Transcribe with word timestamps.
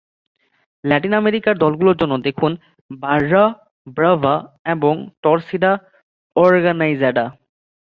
Latin 0.83 1.13
আমেরিকার 1.13 1.55
দলগুলোর 1.63 1.99
জন্য 2.01 2.13
দেখুন 2.27 2.51
বাররা 2.91 3.43
ব্রাভা 3.87 4.35
এবং 4.73 4.93
টরসিডা 5.23 5.71
অরগানাইজাডা। 6.35 7.25